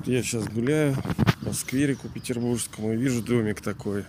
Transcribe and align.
Вот 0.00 0.08
я 0.08 0.22
сейчас 0.22 0.48
гуляю 0.48 0.96
по 1.44 1.52
скверику 1.52 2.08
петербургскому 2.08 2.94
и 2.94 2.96
вижу 2.96 3.20
домик 3.22 3.60
такой. 3.60 4.06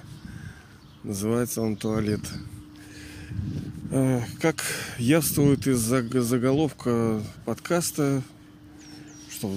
Называется 1.03 1.61
он 1.61 1.75
туалет. 1.75 2.21
Э, 3.91 4.21
как 4.39 4.63
явствует 4.97 5.67
из 5.67 5.79
заголовка 5.79 7.21
подкаста, 7.43 8.23
что 9.29 9.53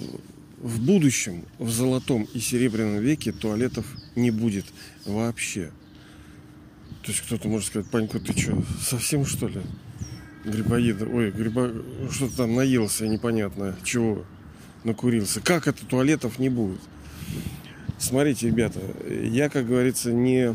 в 0.59 0.81
будущем, 0.81 1.45
в 1.61 1.71
золотом 1.71 2.25
и 2.35 2.41
серебряном 2.41 2.99
веке 2.99 3.31
туалетов 3.31 3.87
не 4.17 4.33
будет 4.33 4.65
вообще. 5.05 5.71
То 7.03 7.13
есть 7.13 7.21
кто-то 7.21 7.47
может 7.47 7.69
сказать, 7.69 7.89
Панька, 7.93 8.19
ты 8.19 8.37
что, 8.37 8.61
совсем 8.81 9.25
что 9.25 9.47
ли? 9.47 9.61
Грибоед, 10.45 11.01
ой, 11.01 11.31
гриба, 11.31 11.71
что-то 12.11 12.39
там 12.39 12.57
наелся 12.57 13.07
непонятно, 13.07 13.77
чего 13.85 14.25
накурился. 14.85 15.41
Как 15.41 15.67
это 15.67 15.85
туалетов 15.85 16.39
не 16.39 16.49
будет? 16.49 16.81
Смотрите, 17.99 18.49
ребята, 18.49 18.81
я, 19.09 19.49
как 19.49 19.67
говорится, 19.67 20.13
не, 20.13 20.55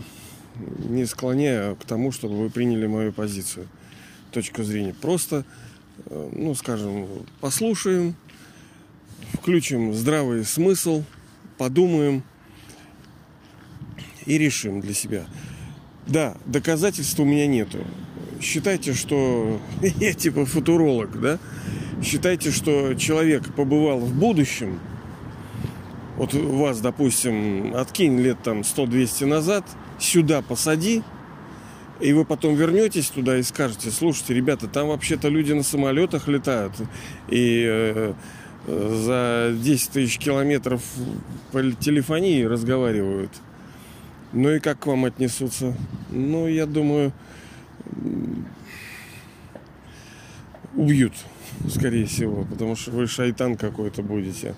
не 0.88 1.06
склоняю 1.06 1.76
к 1.76 1.86
тому, 1.86 2.12
чтобы 2.12 2.38
вы 2.38 2.50
приняли 2.50 2.86
мою 2.86 3.12
позицию, 3.12 3.68
точку 4.32 4.64
зрения. 4.64 4.94
Просто, 4.94 5.46
э, 6.06 6.30
ну, 6.34 6.54
скажем, 6.54 7.08
послушаем, 7.40 8.16
включим 9.34 9.94
здравый 9.94 10.46
смысл, 10.46 11.04
подумаем 11.58 12.24
и 14.26 14.38
решим 14.38 14.82
для 14.82 14.94
себя. 14.94 15.26
Да, 16.08 16.38
доказательств 16.46 17.20
у 17.20 17.24
меня 17.24 17.48
нету. 17.48 17.80
Считайте, 18.42 18.94
что 18.94 19.62
я 20.00 20.14
типа 20.14 20.46
футуролог, 20.46 21.20
да? 21.20 21.40
Считайте, 22.04 22.52
что 22.52 22.94
человек 22.94 23.54
побывал 23.54 24.00
в 24.00 24.14
будущем. 24.14 24.80
Вот 26.16 26.34
вас, 26.34 26.80
допустим, 26.80 27.76
откинь 27.76 28.20
лет 28.20 28.38
там 28.44 28.62
100-200 28.62 29.26
назад, 29.26 29.66
сюда 30.00 30.42
посади, 30.42 31.04
и 32.00 32.14
вы 32.14 32.24
потом 32.26 32.56
вернетесь 32.56 33.10
туда 33.10 33.38
и 33.38 33.44
скажете, 33.44 33.92
слушайте, 33.92 34.34
ребята, 34.34 34.68
там 34.68 34.88
вообще-то 34.88 35.28
люди 35.28 35.52
на 35.52 35.64
самолетах 35.64 36.28
летают, 36.28 36.74
и 37.28 37.66
э, 37.68 38.14
за 38.68 39.54
10 39.58 39.90
тысяч 39.92 40.18
километров 40.18 40.82
по 41.52 41.62
телефонии 41.72 42.44
разговаривают. 42.44 43.32
Ну 44.32 44.52
и 44.52 44.60
как 44.60 44.80
к 44.80 44.86
вам 44.86 45.06
отнесутся? 45.06 45.76
Ну, 46.12 46.48
я 46.48 46.66
думаю, 46.66 47.12
убьют, 50.76 51.14
скорее 51.68 52.06
всего, 52.06 52.46
потому 52.46 52.76
что 52.76 52.92
вы 52.92 53.08
шайтан 53.08 53.58
какой-то 53.58 54.02
будете. 54.04 54.56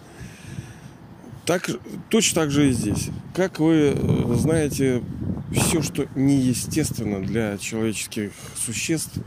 Так, 1.46 1.70
точно 2.10 2.42
так 2.42 2.52
же 2.52 2.70
и 2.70 2.72
здесь. 2.72 3.10
Как 3.34 3.60
вы 3.60 3.94
э, 3.96 4.36
знаете, 4.36 5.04
все, 5.52 5.82
что 5.82 6.08
неестественно 6.16 7.22
для 7.22 7.58
человеческих 7.58 8.32
существ, 8.56 9.18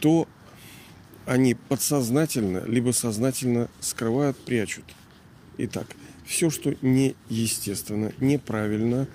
то 0.00 0.26
они 1.26 1.54
подсознательно, 1.54 2.64
либо 2.66 2.90
сознательно 2.90 3.68
скрывают, 3.80 4.36
прячут. 4.36 4.84
Итак, 5.56 5.86
все, 6.26 6.50
что 6.50 6.74
неестественно, 6.82 8.12
неправильно, 8.18 9.06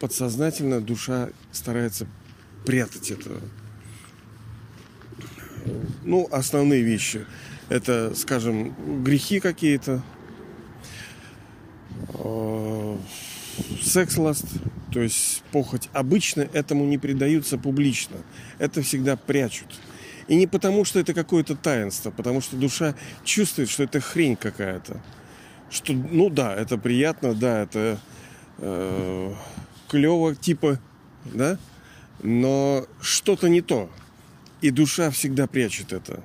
подсознательно 0.00 0.80
душа 0.80 1.30
старается 1.52 2.06
прятать 2.66 3.10
это. 3.10 3.40
Ну, 6.02 6.28
основные 6.30 6.82
вещи. 6.82 7.26
Это, 7.68 8.14
скажем, 8.14 8.74
грехи 9.02 9.40
какие-то, 9.40 10.02
э, 12.14 12.96
секс-ласт, 13.82 14.46
то 14.92 15.00
есть 15.00 15.42
похоть. 15.52 15.88
Обычно 15.92 16.42
этому 16.52 16.84
не 16.84 16.98
предаются 16.98 17.58
публично. 17.58 18.16
Это 18.58 18.82
всегда 18.82 19.16
прячут. 19.16 19.68
И 20.28 20.36
не 20.36 20.46
потому, 20.46 20.84
что 20.84 21.00
это 21.00 21.12
какое-то 21.12 21.54
таинство, 21.54 22.10
потому 22.10 22.40
что 22.40 22.56
душа 22.56 22.94
чувствует, 23.24 23.68
что 23.68 23.82
это 23.82 24.00
хрень 24.00 24.36
какая-то. 24.36 25.02
Что, 25.70 25.92
ну 25.92 26.30
да, 26.30 26.54
это 26.54 26.78
приятно, 26.78 27.34
да, 27.34 27.62
это 27.62 27.98
э, 28.58 29.34
клево, 29.88 30.34
типа, 30.34 30.78
да, 31.24 31.58
но 32.22 32.86
что-то 33.00 33.48
не 33.48 33.60
то. 33.60 33.90
И 34.64 34.70
душа 34.70 35.10
всегда 35.10 35.46
прячет 35.46 35.92
это. 35.92 36.22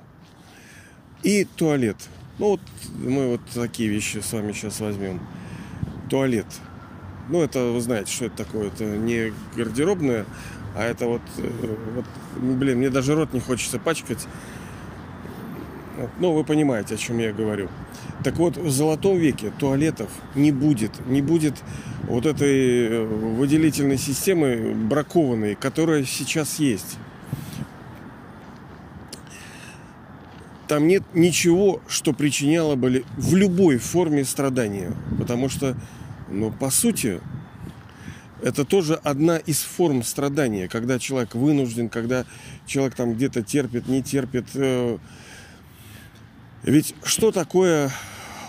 И 1.22 1.44
туалет. 1.44 1.98
Ну 2.38 2.52
вот 2.52 2.60
мы 2.98 3.32
вот 3.32 3.42
такие 3.52 3.90
вещи 3.90 4.22
с 4.22 4.32
вами 4.32 4.52
сейчас 4.52 4.80
возьмем. 4.80 5.20
Туалет. 6.08 6.46
Ну 7.28 7.42
это 7.42 7.62
вы 7.66 7.82
знаете, 7.82 8.10
что 8.10 8.24
это 8.24 8.38
такое. 8.38 8.68
Это 8.68 8.84
не 8.84 9.34
гардеробное, 9.54 10.24
а 10.74 10.84
это 10.84 11.04
вот, 11.04 11.20
э, 11.36 11.76
вот, 11.94 12.06
блин, 12.38 12.78
мне 12.78 12.88
даже 12.88 13.14
рот 13.14 13.34
не 13.34 13.40
хочется 13.40 13.78
пачкать. 13.78 14.26
Ну, 16.18 16.32
вы 16.32 16.42
понимаете, 16.42 16.94
о 16.94 16.96
чем 16.96 17.18
я 17.18 17.34
говорю. 17.34 17.68
Так 18.24 18.36
вот, 18.36 18.56
в 18.56 18.70
золотом 18.70 19.18
веке 19.18 19.52
туалетов 19.58 20.08
не 20.34 20.50
будет. 20.50 20.92
Не 21.06 21.20
будет 21.20 21.56
вот 22.04 22.24
этой 22.24 22.86
э, 22.86 23.04
выделительной 23.04 23.98
системы 23.98 24.72
бракованной, 24.74 25.56
которая 25.56 26.04
сейчас 26.04 26.58
есть. 26.58 26.96
Там 30.70 30.86
нет 30.86 31.02
ничего, 31.14 31.82
что 31.88 32.12
причиняло 32.12 32.76
бы 32.76 33.04
в 33.16 33.34
любой 33.34 33.78
форме 33.78 34.24
страдания. 34.24 34.92
Потому 35.18 35.48
что, 35.48 35.76
ну, 36.28 36.52
по 36.52 36.70
сути, 36.70 37.20
это 38.40 38.64
тоже 38.64 38.94
одна 38.94 39.38
из 39.38 39.62
форм 39.62 40.04
страдания, 40.04 40.68
когда 40.68 41.00
человек 41.00 41.34
вынужден, 41.34 41.88
когда 41.88 42.24
человек 42.66 42.94
там 42.94 43.14
где-то 43.14 43.42
терпит, 43.42 43.88
не 43.88 44.00
терпит. 44.00 44.46
Э. 44.54 44.98
Ведь 46.62 46.94
что 47.02 47.32
такое 47.32 47.90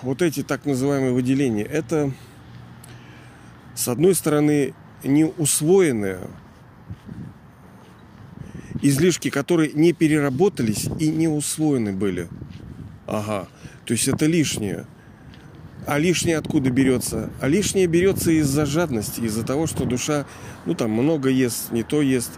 вот 0.03 0.21
эти 0.21 0.43
так 0.43 0.65
называемые 0.65 1.13
выделения? 1.13 1.63
Это, 1.63 2.11
с 3.73 3.87
одной 3.87 4.13
стороны, 4.13 4.75
не 5.03 5.25
усвоенные 5.25 6.19
излишки, 8.81 9.29
которые 9.29 9.71
не 9.73 9.93
переработались 9.93 10.89
и 10.99 11.09
не 11.09 11.27
усвоены 11.27 11.93
были. 11.93 12.27
Ага, 13.07 13.47
то 13.85 13.93
есть 13.93 14.07
это 14.07 14.25
лишнее. 14.25 14.85
А 15.87 15.97
лишнее 15.97 16.37
откуда 16.37 16.69
берется? 16.69 17.31
А 17.39 17.47
лишнее 17.47 17.87
берется 17.87 18.31
из-за 18.31 18.65
жадности, 18.65 19.21
из-за 19.21 19.43
того, 19.43 19.65
что 19.65 19.85
душа, 19.85 20.25
ну 20.65 20.75
там 20.75 20.91
много 20.91 21.29
ест, 21.29 21.71
не 21.71 21.83
то 21.83 22.01
ест. 22.01 22.31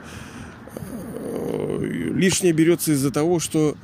Э, 0.75 1.79
лишнее 1.81 2.53
берется 2.53 2.93
из-за 2.93 3.11
того, 3.11 3.39
что 3.39 3.75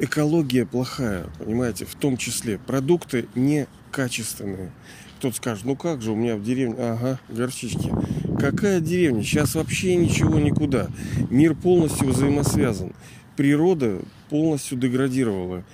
экология 0.00 0.66
плохая, 0.66 1.26
понимаете, 1.38 1.84
в 1.84 1.94
том 1.94 2.16
числе. 2.16 2.58
Продукты 2.58 3.28
некачественные. 3.36 4.72
Кто-то 5.18 5.36
скажет, 5.36 5.64
ну 5.64 5.76
как 5.76 6.02
же, 6.02 6.12
у 6.12 6.16
меня 6.16 6.36
в 6.36 6.42
деревне, 6.42 6.76
ага, 6.78 7.18
горчички. 7.28 7.90
Какая 8.38 8.80
деревня? 8.80 9.22
Сейчас 9.22 9.54
вообще 9.54 9.96
ничего 9.96 10.38
никуда. 10.38 10.88
Мир 11.30 11.54
полностью 11.54 12.08
взаимосвязан. 12.08 12.92
Природа 13.36 13.98
полностью 14.28 14.78
деградировала 14.78 15.64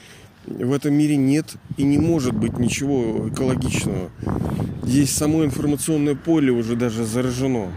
в 0.47 0.72
этом 0.72 0.94
мире 0.94 1.16
нет 1.16 1.54
и 1.76 1.84
не 1.84 1.98
может 1.98 2.34
быть 2.34 2.58
ничего 2.58 3.28
экологичного. 3.28 4.10
Здесь 4.82 5.14
само 5.14 5.44
информационное 5.44 6.14
поле 6.14 6.50
уже 6.50 6.76
даже 6.76 7.04
заражено. 7.04 7.69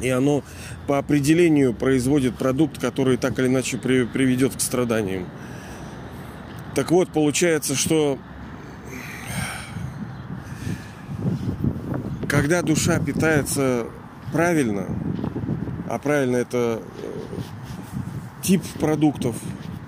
И 0.00 0.08
оно 0.08 0.44
по 0.86 0.98
определению 0.98 1.74
производит 1.74 2.36
продукт, 2.36 2.78
который 2.80 3.16
так 3.16 3.38
или 3.38 3.48
иначе 3.48 3.78
при, 3.78 4.04
приведет 4.04 4.54
к 4.54 4.60
страданиям. 4.60 5.26
Так 6.74 6.90
вот, 6.92 7.10
получается, 7.10 7.74
что 7.74 8.18
когда 12.38 12.62
душа 12.62 13.00
питается 13.00 13.88
правильно, 14.32 14.86
а 15.88 15.98
правильно 15.98 16.36
это 16.36 16.80
э, 17.02 17.20
тип 18.44 18.62
продуктов, 18.78 19.34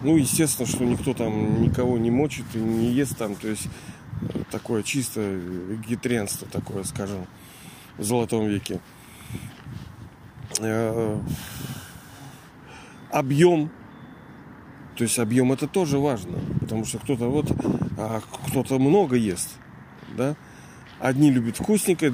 ну, 0.03 0.17
естественно, 0.17 0.67
что 0.67 0.85
никто 0.85 1.15
там 1.15 1.63
никого 1.63 1.97
не 1.97 2.11
мочит 2.11 2.47
и 2.55 2.59
не 2.59 2.91
ест 2.91 3.17
там. 3.17 3.37
То 3.37 3.47
есть 3.47 3.69
э, 4.23 4.41
такое 4.51 4.83
чисто 4.83 5.21
вегетарианство 5.21 6.49
такое, 6.49 6.83
скажем, 6.83 7.29
в 7.97 8.03
золотом 8.03 8.49
веке. 8.49 8.81
Э, 10.59 11.21
объем. 13.13 13.71
То 14.97 15.05
есть 15.05 15.21
объем 15.21 15.53
это 15.53 15.69
тоже 15.69 15.99
важно. 15.99 16.41
Потому 16.59 16.85
что 16.85 16.99
кто-то 16.99 17.31
вот, 17.31 17.49
а 17.97 18.21
кто-то 18.49 18.81
много 18.81 19.15
ест. 19.15 19.51
Да? 20.17 20.35
Одни 21.01 21.31
любят 21.31 21.57
вкусненькое, 21.57 22.13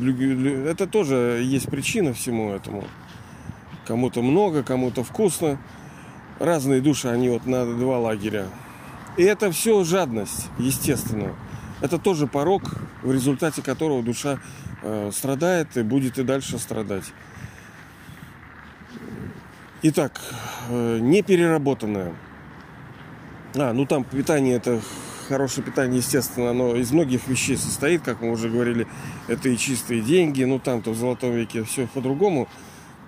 это 0.68 0.86
тоже 0.86 1.42
есть 1.44 1.68
причина 1.68 2.14
всему 2.14 2.52
этому. 2.52 2.84
Кому-то 3.84 4.22
много, 4.22 4.62
кому-то 4.62 5.02
вкусно 5.02 5.58
разные 6.38 6.80
души, 6.80 7.08
они 7.08 7.28
вот 7.28 7.46
на 7.46 7.66
два 7.66 7.98
лагеря. 7.98 8.46
И 9.16 9.24
это 9.24 9.50
все 9.50 9.82
жадность, 9.82 10.48
естественно. 10.58 11.34
Это 11.80 11.98
тоже 11.98 12.26
порог, 12.26 12.62
в 13.02 13.10
результате 13.12 13.60
которого 13.60 14.02
душа 14.02 14.38
э, 14.82 15.10
страдает 15.12 15.76
и 15.76 15.82
будет 15.82 16.18
и 16.18 16.22
дальше 16.22 16.58
страдать. 16.58 17.04
Итак, 19.82 20.20
э, 20.68 20.98
непереработанное. 21.00 22.14
А, 23.56 23.72
ну 23.72 23.84
там 23.84 24.04
питание 24.04 24.56
это 24.56 24.80
хорошее 25.26 25.64
питание, 25.64 25.98
естественно, 25.98 26.50
оно 26.50 26.76
из 26.76 26.92
многих 26.92 27.28
вещей 27.28 27.56
состоит, 27.56 28.02
как 28.02 28.20
мы 28.20 28.30
уже 28.30 28.48
говорили, 28.48 28.86
это 29.28 29.48
и 29.48 29.56
чистые 29.56 30.00
деньги, 30.00 30.44
ну 30.44 30.58
там-то 30.58 30.90
в 30.92 30.96
золотом 30.96 31.32
веке 31.34 31.64
все 31.64 31.86
по-другому. 31.86 32.48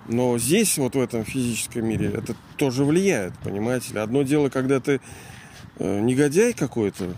Но 0.07 0.37
здесь, 0.39 0.77
вот 0.77 0.95
в 0.95 0.99
этом 0.99 1.23
физическом 1.23 1.85
мире, 1.87 2.11
это 2.11 2.35
тоже 2.57 2.83
влияет, 2.83 3.37
понимаете 3.39 3.93
ли. 3.93 3.99
Одно 3.99 4.23
дело, 4.23 4.49
когда 4.49 4.79
ты 4.79 5.01
э, 5.77 5.99
негодяй 5.99 6.53
какой-то, 6.53 7.13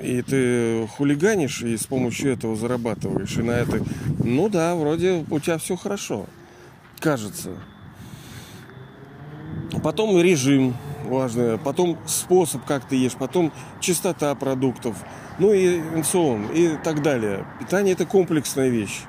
и 0.00 0.22
ты 0.22 0.86
хулиганишь 0.86 1.62
и 1.62 1.76
с 1.76 1.86
помощью 1.86 2.32
этого 2.32 2.56
зарабатываешь. 2.56 3.36
И 3.36 3.42
на 3.42 3.52
это, 3.52 3.82
ну 4.22 4.48
да, 4.48 4.74
вроде 4.76 5.24
у 5.30 5.40
тебя 5.40 5.58
все 5.58 5.76
хорошо, 5.76 6.26
кажется. 7.00 7.50
Потом 9.82 10.20
режим 10.20 10.76
важный, 11.04 11.58
потом 11.58 11.98
способ, 12.06 12.64
как 12.64 12.84
ты 12.84 12.96
ешь, 12.96 13.14
потом 13.14 13.52
чистота 13.80 14.34
продуктов, 14.34 14.96
ну 15.38 15.52
и 15.52 15.78
инсон 15.78 16.46
и 16.52 16.76
так 16.82 17.02
далее. 17.02 17.44
Питание 17.58 17.94
это 17.94 18.06
комплексная 18.06 18.68
вещь. 18.68 19.02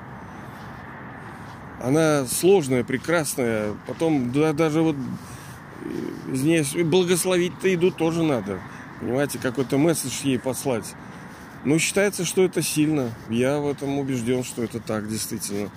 Она 1.82 2.24
сложная, 2.26 2.82
прекрасная. 2.82 3.74
Потом 3.86 4.32
да, 4.32 4.52
даже 4.54 4.80
вот 4.80 4.96
из 6.32 6.42
нее 6.42 6.64
благословить-то 6.84 7.68
еду 7.68 7.90
тоже 7.90 8.22
надо. 8.22 8.58
Понимаете, 9.00 9.38
какой-то 9.38 9.76
месседж 9.76 10.22
ей 10.22 10.38
послать. 10.38 10.94
Но 11.64 11.78
считается, 11.78 12.24
что 12.24 12.42
это 12.42 12.62
сильно. 12.62 13.10
Я 13.28 13.58
в 13.58 13.68
этом 13.68 13.98
убежден, 13.98 14.44
что 14.44 14.62
это 14.62 14.80
так, 14.80 15.08
действительно. 15.08 15.70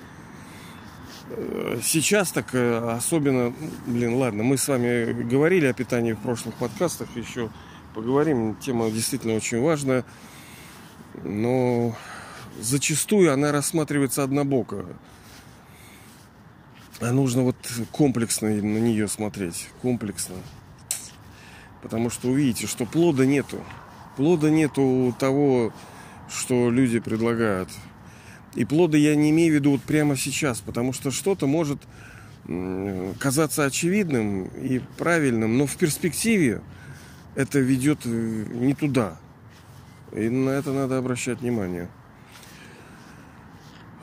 Э, 1.30 1.80
сейчас 1.84 2.32
так 2.32 2.54
э, 2.54 2.78
особенно, 2.92 3.54
блин, 3.86 4.16
ладно, 4.16 4.44
мы 4.44 4.58
с 4.58 4.68
вами 4.68 5.24
говорили 5.24 5.66
о 5.66 5.74
питании 5.74 6.14
в 6.14 6.20
прошлых 6.20 6.56
подкастах, 6.56 7.10
еще 7.16 7.50
поговорим, 7.94 8.56
тема 8.56 8.90
действительно 8.90 9.34
очень 9.36 9.62
важная, 9.62 10.06
но 11.24 11.96
зачастую 12.60 13.34
она 13.34 13.52
рассматривается 13.52 14.24
однобоко. 14.24 14.86
А 17.00 17.12
нужно 17.12 17.44
вот 17.44 17.56
комплексно 17.92 18.50
на 18.50 18.80
нее 18.80 19.08
смотреть, 19.08 19.70
комплексно. 19.82 20.36
Потому 21.84 22.10
что 22.10 22.30
увидите, 22.30 22.66
что 22.66 22.86
плода 22.86 23.26
нету. 23.26 23.64
Плода 24.16 24.50
нету 24.50 25.16
того, 25.20 25.72
что 26.28 26.72
люди 26.72 27.00
предлагают. 27.00 27.70
И 28.58 28.66
плода 28.66 28.98
я 28.98 29.16
не 29.16 29.30
имею 29.30 29.54
в 29.54 29.56
виду 29.56 29.72
вот 29.72 29.82
прямо 29.84 30.18
сейчас, 30.18 30.62
потому 30.62 30.92
что 30.92 31.12
что-то 31.12 31.46
может 31.46 31.80
казаться 33.20 33.66
очевидным 33.66 34.46
и 34.48 34.80
правильным, 34.98 35.60
но 35.60 35.68
в 35.68 35.76
перспективе 35.76 36.62
это 37.36 37.60
ведет 37.60 38.00
э, 38.06 38.10
не 38.10 38.74
туда. 38.74 39.20
И 40.12 40.28
на 40.30 40.52
это 40.52 40.72
надо 40.72 40.98
обращать 40.98 41.42
внимание. 41.42 41.88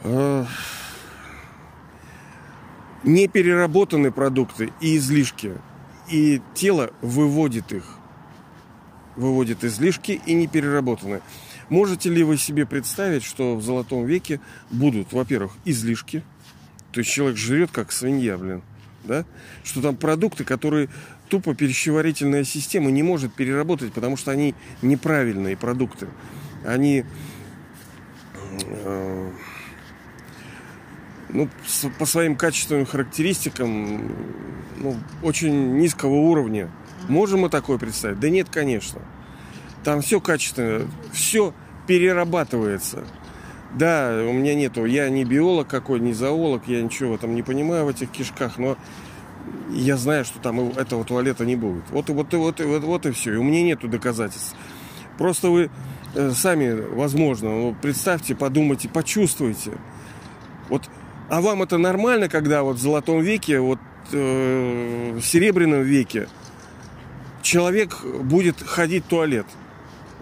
А, 0.05 0.47
непереработанные 3.03 4.13
продукты 4.13 4.73
и 4.81 4.99
излишки. 4.99 5.55
И 6.09 6.41
тело 6.55 6.93
выводит 7.01 7.73
их. 7.73 7.97
Выводит 9.17 9.65
излишки 9.65 10.21
и 10.27 10.35
непереработанные. 10.35 11.23
Можете 11.69 12.11
ли 12.11 12.23
вы 12.23 12.37
себе 12.37 12.67
представить, 12.67 13.25
что 13.25 13.57
в 13.57 13.63
золотом 13.63 14.05
веке 14.05 14.41
будут, 14.71 15.13
во-первых, 15.13 15.53
излишки, 15.65 16.23
то 16.93 17.01
есть 17.01 17.11
человек 17.11 17.37
жрет 17.37 17.71
как 17.73 17.91
свинья, 17.93 18.37
блин, 18.39 18.63
да? 19.05 19.25
Что 19.65 19.83
там 19.83 19.97
продукты, 19.97 20.45
которые 20.45 20.89
тупо 21.29 21.55
пищеварительная 21.55 22.45
система 22.45 22.91
не 22.91 23.03
может 23.03 23.35
переработать, 23.35 23.93
потому 23.93 24.17
что 24.17 24.31
они 24.31 24.55
неправильные 24.83 25.57
продукты. 25.57 26.09
Они 26.65 27.05
э, 28.63 29.31
ну, 31.31 31.49
по 31.99 32.07
своим 32.07 32.37
качественным 32.37 32.87
характеристикам 32.87 34.13
ну, 34.79 34.97
очень 35.23 35.79
низкого 35.79 36.15
уровня. 36.15 36.71
Можем 37.09 37.41
мы 37.41 37.51
такое 37.51 37.79
представить? 37.79 38.21
Да 38.21 38.29
нет, 38.29 38.49
конечно. 38.51 39.01
Там 39.85 40.01
все 40.01 40.21
качественно, 40.21 40.89
все 41.13 41.53
перерабатывается. 41.87 43.05
Да, 43.75 44.23
у 44.27 44.33
меня 44.33 44.55
нету, 44.55 44.85
я 44.85 45.11
не 45.11 45.25
биолог 45.25 45.67
какой, 45.69 46.01
не 46.01 46.13
зоолог, 46.13 46.63
я 46.67 46.81
ничего 46.81 47.17
этом 47.17 47.35
не 47.35 47.43
понимаю 47.43 47.85
в 47.87 47.89
этих 47.89 48.11
кишках, 48.11 48.57
но 48.57 48.79
я 49.71 49.97
знаю, 49.97 50.25
что 50.25 50.39
там 50.39 50.61
этого 50.71 51.05
туалета 51.05 51.45
не 51.45 51.57
будет. 51.57 51.83
Вот, 51.91 52.09
вот, 52.09 52.33
вот, 52.33 52.61
вот, 52.61 52.83
вот 52.85 53.07
и 53.07 53.11
все. 53.11 53.35
И 53.35 53.37
у 53.37 53.43
меня 53.43 53.63
нету 53.63 53.89
доказательств. 53.89 54.55
Просто 55.19 55.51
вы 55.51 55.71
э, 56.15 56.31
сами, 56.31 56.73
возможно, 56.73 57.51
ну, 57.51 57.77
представьте, 57.81 58.35
подумайте, 58.35 58.89
почувствуйте. 58.89 59.73
Вот, 60.69 60.89
а 61.29 61.41
вам 61.41 61.63
это 61.63 61.77
нормально, 61.79 62.29
когда 62.29 62.63
вот 62.63 62.77
в 62.77 62.81
золотом 62.81 63.21
веке, 63.21 63.61
вот 63.61 63.81
э, 64.13 65.19
в 65.19 65.23
серебряном 65.23 65.83
веке 65.83 66.29
человек 67.43 68.05
будет 68.05 68.61
ходить 68.63 69.05
в 69.05 69.09
туалет? 69.09 69.47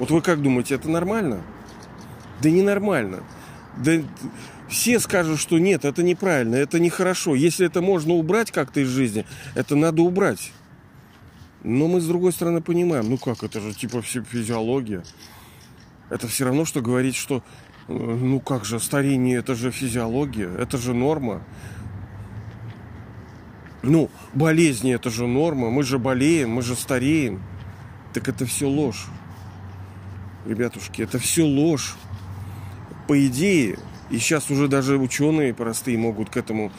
Вот 0.03 0.11
вы 0.11 0.21
как 0.21 0.43
думаете, 0.43 0.75
это 0.75 0.91
нормально? 0.91 1.43
Да 2.43 2.51
ненормально. 2.51 3.23
Да 3.77 4.03
все 4.69 4.99
скажут, 4.99 5.39
что 5.39 5.61
нет, 5.61 5.85
это 5.85 6.03
неправильно, 6.03 6.57
это 6.57 6.81
нехорошо. 6.81 7.37
Если 7.37 7.65
это 7.65 7.83
можно 7.83 8.15
убрать 8.15 8.51
как-то 8.51 8.81
из 8.81 8.89
жизни, 8.89 9.25
это 9.55 9.77
надо 9.77 10.03
убрать. 10.03 10.51
Но 11.63 11.87
мы 11.87 12.01
с 12.01 12.07
другой 12.09 12.33
стороны 12.33 12.61
понимаем, 12.61 13.11
ну 13.11 13.17
как, 13.17 13.45
это 13.45 13.61
же 13.61 13.75
типа 13.75 14.03
физиология. 14.03 15.05
Это 16.11 16.27
все 16.27 16.47
равно, 16.47 16.65
что 16.65 16.83
говорить, 16.83 17.15
что 17.15 17.45
э, 17.87 17.93
ну 17.93 18.41
как 18.41 18.65
же, 18.65 18.81
старение 18.81 19.39
это 19.39 19.55
же 19.55 19.71
физиология, 19.71 20.51
это 20.59 20.79
же 20.79 20.95
норма. 20.95 21.45
Ну, 23.85 24.11
болезни 24.35 24.93
это 24.93 25.11
же 25.11 25.29
норма, 25.29 25.71
мы 25.71 25.85
же 25.85 26.01
болеем, 26.01 26.51
мы 26.51 26.63
же 26.63 26.75
стареем. 26.75 27.41
Так 28.13 28.29
это 28.29 28.47
все 28.47 28.67
ложь 28.67 29.07
ребятушки, 30.47 31.03
это 31.03 31.19
все 31.19 31.45
ложь. 31.45 31.95
По 33.09 33.27
идее, 33.27 33.79
и 34.11 34.19
сейчас 34.19 34.51
уже 34.51 34.69
даже 34.69 34.97
ученые 34.97 35.55
простые 35.55 35.99
могут 35.99 36.31
к 36.31 36.37
этому 36.37 36.71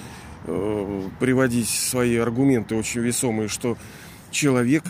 э, 0.46 1.10
приводить 1.20 1.70
свои 1.70 2.16
аргументы 2.18 2.76
очень 2.76 3.02
весомые, 3.02 3.50
что 3.50 3.78
человек 4.32 4.84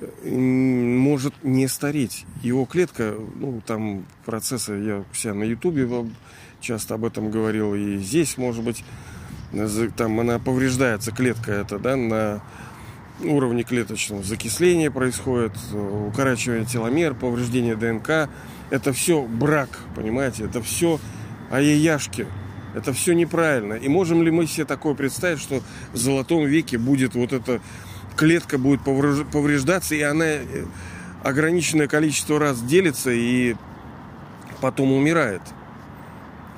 э, 0.00 0.30
может 0.30 1.34
не 1.42 1.68
стареть. 1.68 2.26
Его 2.42 2.64
клетка, 2.66 3.14
ну, 3.36 3.62
там 3.66 4.04
процессы, 4.24 4.72
я 4.74 5.04
себя 5.14 5.34
на 5.34 5.44
ютубе 5.44 5.88
часто 6.60 6.94
об 6.94 7.04
этом 7.04 7.30
говорил, 7.30 7.74
и 7.74 7.98
здесь, 7.98 8.36
может 8.38 8.64
быть, 8.64 8.84
там 9.96 10.18
она 10.20 10.38
повреждается, 10.38 11.12
клетка 11.12 11.52
эта, 11.52 11.78
да, 11.78 11.96
на 11.96 12.42
уровне 13.20 13.62
клеточного 13.62 14.22
закисления 14.22 14.90
происходит, 14.90 15.52
укорачивание 15.72 16.64
теломер, 16.64 17.14
повреждение 17.14 17.76
ДНК. 17.76 18.28
Это 18.70 18.92
все 18.92 19.22
брак, 19.22 19.68
понимаете? 19.94 20.44
Это 20.44 20.62
все 20.62 20.98
аяяшки. 21.50 22.26
Это 22.74 22.92
все 22.92 23.12
неправильно. 23.12 23.74
И 23.74 23.88
можем 23.88 24.22
ли 24.22 24.30
мы 24.30 24.46
себе 24.46 24.64
такое 24.64 24.94
представить, 24.94 25.40
что 25.40 25.62
в 25.92 25.96
золотом 25.96 26.44
веке 26.44 26.76
будет 26.76 27.14
вот 27.14 27.32
эта 27.32 27.60
клетка 28.16 28.58
будет 28.58 28.82
повреждаться, 28.82 29.94
и 29.94 30.02
она 30.02 30.24
э, 30.24 30.64
ограниченное 31.22 31.86
количество 31.86 32.38
раз 32.38 32.60
делится 32.60 33.10
и 33.12 33.54
потом 34.60 34.92
умирает. 34.92 35.42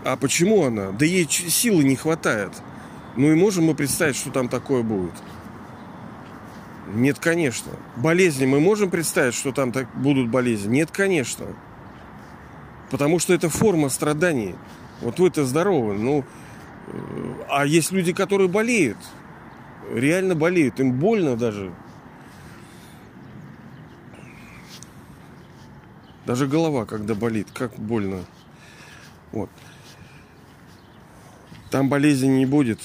А 0.05 0.17
почему 0.17 0.65
она? 0.65 0.93
Да 0.93 1.05
ей 1.05 1.29
силы 1.29 1.85
не 1.85 1.97
хватает. 1.97 2.53
Ну 3.17 3.33
и 3.33 3.35
можем 3.35 3.65
мы 3.65 3.75
представить, 3.75 4.17
что 4.17 4.31
там 4.31 4.49
такое 4.49 4.83
будет. 4.83 5.15
Нет, 6.87 7.19
конечно. 7.19 7.73
Болезни 7.97 8.47
мы 8.47 8.61
можем 8.61 8.91
представить, 8.91 9.35
что 9.35 9.53
там 9.53 9.73
так 9.73 9.89
будут 9.97 10.29
болезни? 10.29 10.77
Нет, 10.77 10.91
конечно. 10.91 11.47
Потому 12.91 13.19
что 13.19 13.35
это 13.35 13.49
форма 13.49 13.89
страданий. 13.89 14.55
Вот 15.01 15.19
вы-то 15.19 15.45
здоровы. 15.45 15.95
Ну, 15.95 16.25
э, 16.87 17.35
а 17.49 17.67
есть 17.67 17.91
люди, 17.91 18.13
которые 18.13 18.49
болеют. 18.49 18.99
Реально 19.93 20.37
болеют. 20.37 20.79
Им 20.79 20.93
больно 20.93 21.37
даже. 21.37 21.73
Даже 26.25 26.47
голова, 26.47 26.87
когда 26.87 27.15
болит, 27.15 27.49
как 27.53 27.75
больно. 27.77 28.25
Вот. 29.33 29.51
Там 31.71 31.89
болезни 31.89 32.29
не 32.29 32.47
будет 32.47 32.79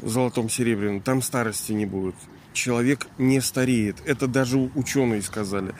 в 0.00 0.08
золотом 0.08 0.48
серебряном, 0.48 1.00
там 1.00 1.20
старости 1.20 1.72
не 1.72 1.84
будет 1.84 2.14
человек 2.52 3.06
не 3.18 3.40
стареет. 3.40 3.96
Это 4.06 4.26
даже 4.26 4.58
ученые 4.58 5.22
сказали. 5.22 5.74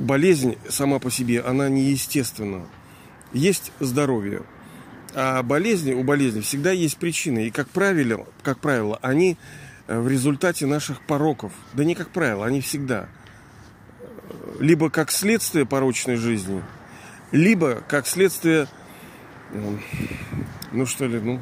болезнь 0.00 0.56
сама 0.68 0.98
по 0.98 1.10
себе, 1.10 1.40
она 1.40 1.68
неестественна. 1.68 2.66
Есть 3.32 3.72
здоровье, 3.80 4.42
а 5.14 5.42
болезни, 5.42 5.92
у 5.92 6.02
болезни 6.02 6.40
всегда 6.40 6.72
есть 6.72 6.96
причины. 6.96 7.46
И, 7.46 7.50
как 7.50 7.68
правило, 7.68 8.26
как 8.42 8.58
правило, 8.58 8.98
они 9.02 9.36
э, 9.86 9.98
в 9.98 10.08
результате 10.08 10.66
наших 10.66 11.00
пороков. 11.00 11.52
Да 11.72 11.84
не 11.84 11.94
как 11.94 12.10
правило, 12.10 12.46
они 12.46 12.60
всегда. 12.60 13.08
Либо 14.58 14.90
как 14.90 15.10
следствие 15.10 15.66
порочной 15.66 16.16
жизни, 16.16 16.62
либо 17.32 17.82
как 17.88 18.06
следствие, 18.06 18.68
ну 20.72 20.86
что 20.86 21.06
ли, 21.06 21.20
ну, 21.20 21.40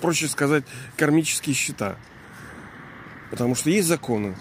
проще 0.00 0.28
сказать, 0.28 0.64
кармические 0.96 1.54
счета. 1.54 1.96
Потому 3.32 3.54
что 3.54 3.70
есть 3.70 3.88
законы. 3.88 4.34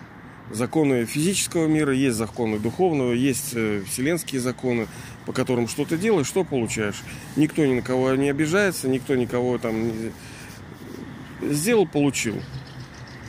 Законы 0.52 1.06
физического 1.06 1.66
мира, 1.66 1.94
есть 1.94 2.18
законы 2.18 2.60
духовного, 2.60 3.14
есть 3.14 3.52
э, 3.54 3.84
вселенские 3.88 4.42
законы, 4.42 4.86
по 5.26 5.32
которым 5.32 5.70
что 5.70 5.86
то 5.86 5.96
делаешь, 5.96 6.28
что 6.28 6.44
получаешь. 6.44 7.02
Никто 7.38 7.66
ни 7.66 7.76
на 7.76 7.82
кого 7.82 8.14
не 8.16 8.30
обижается, 8.30 8.90
никто 8.90 9.16
никого 9.16 9.58
там 9.60 9.88
не... 9.88 10.12
сделал, 11.54 11.88
получил. 11.88 12.36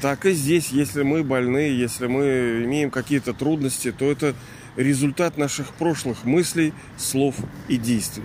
Так 0.01 0.27
и 0.27 0.33
здесь, 0.33 0.71
если 0.71 1.05
мы 1.05 1.23
больны, 1.23 1.59
если 1.59 2.09
мы 2.09 2.65
имеем 2.65 2.91
какие-то 2.91 3.33
трудности, 3.33 3.93
то 3.93 4.11
это 4.11 4.35
результат 4.75 5.39
наших 5.39 5.75
прошлых 5.75 6.25
мыслей, 6.25 6.75
слов 6.99 7.37
и 7.69 7.77
действий. 7.77 8.25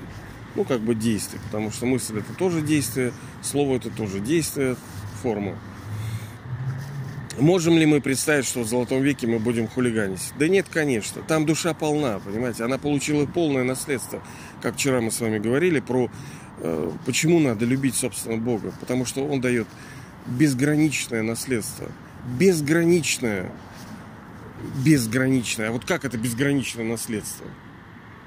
Ну, 0.56 0.63
как 0.63 0.82
бы 0.82 0.96
действий, 0.96 1.38
потому 1.46 1.70
что 1.70 1.86
мысль 1.86 2.17
это 2.17 2.34
тоже 2.34 2.62
действие, 2.62 3.13
слово 3.44 3.75
это 3.75 3.91
тоже 3.91 4.22
действие, 4.22 4.75
форма. 5.22 5.56
Можем 7.38 7.77
ли 7.77 7.86
мы 7.86 8.01
представить, 8.01 8.46
что 8.46 8.62
в 8.62 8.67
Золотом 8.67 9.03
веке 9.03 9.27
мы 9.27 9.38
будем 9.38 9.67
хулиганить? 9.67 10.34
Да 10.39 10.48
нет, 10.48 10.65
конечно. 10.72 11.22
Там 11.22 11.46
душа 11.46 11.75
полна, 11.75 12.20
понимаете. 12.20 12.63
Она 12.63 12.79
получила 12.79 13.27
полное 13.27 13.63
наследство. 13.63 14.24
Как 14.62 14.75
вчера 14.75 15.01
мы 15.01 15.12
с 15.12 15.20
вами 15.20 15.38
говорили 15.38 15.79
про 15.79 16.10
э, 16.60 16.91
почему 17.06 17.39
надо 17.39 17.65
любить, 17.65 17.94
собственно, 17.94 18.38
Бога. 18.38 18.74
Потому 18.79 19.06
что 19.06 19.24
Он 19.24 19.39
дает 19.39 19.67
безграничное 20.25 21.22
наследство. 21.22 21.91
Безграничное. 22.39 23.51
Безграничное. 24.84 25.70
А 25.70 25.72
вот 25.72 25.86
как 25.86 26.06
это 26.06 26.17
безграничное 26.17 26.86
наследство? 26.86 27.46